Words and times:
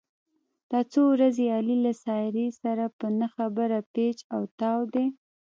دا 0.71 0.79
څو 0.91 1.01
ورځې 1.13 1.45
علي 1.57 1.77
له 1.85 1.93
سارې 2.03 2.47
سره 2.61 2.85
په 2.99 3.07
نه 3.19 3.27
خبره 3.35 3.77
پېچ 3.93 4.17
او 4.33 4.41
تاو 4.59 4.81
دی. 4.93 5.05